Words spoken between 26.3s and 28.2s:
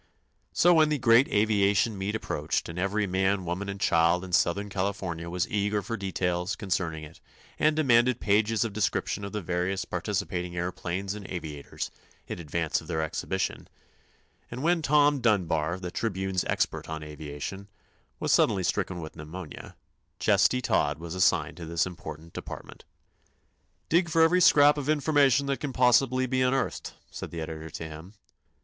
unearthed," said the editor to him.